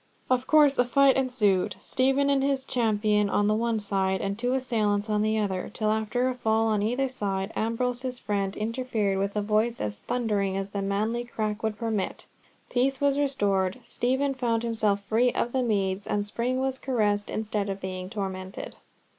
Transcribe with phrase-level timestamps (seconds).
[0.31, 4.53] Of course a fight ensued, Stephen and his champion on the one side, and two
[4.55, 9.35] assailants on the other, till after a fall on either side, Ambrose's friend interfered with
[9.35, 12.25] a voice as thundering as the manly crack would permit,
[12.67, 17.69] peace was restored, Stephen found himself free of the meads, and Spring was caressed instead
[17.69, 18.77] of being tormented.